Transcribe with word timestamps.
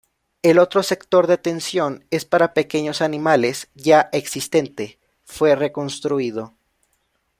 El 0.41 0.57
otro 0.57 0.81
sector 0.81 1.27
de 1.27 1.33
atención 1.35 2.05
es 2.09 2.25
para 2.25 2.55
pequeños 2.55 3.03
animales 3.03 3.69
ya 3.75 4.09
existente, 4.13 4.97
fue 5.25 5.55
reconstruido. 5.55 6.55